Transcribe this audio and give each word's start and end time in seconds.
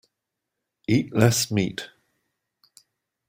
Eat 0.87 1.13
less 1.13 1.51
meat. 1.51 1.91